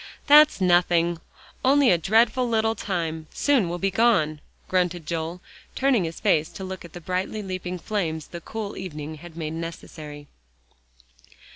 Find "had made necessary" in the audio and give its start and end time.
9.19-10.25